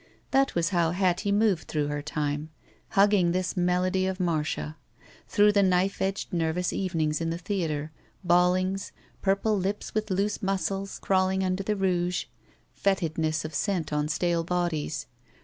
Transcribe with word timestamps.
That 0.31 0.55
was 0.55 0.69
how 0.69 0.93
Hattie 0.93 1.31
moved 1.31 1.67
through 1.67 1.85
her 1.89 2.01
time. 2.01 2.49
Hugging 2.97 3.33
this 3.33 3.55
melody 3.55 4.07
of 4.07 4.19
Marcia. 4.19 4.75
Through 5.27 5.51
the 5.51 5.61
knife 5.61 6.01
edged 6.01 6.33
nervous 6.33 6.71
evemngs 6.73 7.21
in 7.21 7.29
the 7.29 7.37
theater. 7.37 7.91
Bawlings. 8.23 8.91
Purple 9.21 9.55
lips 9.55 9.93
with 9.93 10.09
loose 10.09 10.41
muscles 10.41 10.97
crawling 10.97 11.41
imder 11.41 11.63
the 11.63 11.75
rouge. 11.75 12.25
Fetidness 12.73 13.45
of 13.45 13.53
scent 13.53 13.93
on 13.93 14.07
stale 14.07 14.43
bodies. 14.43 15.05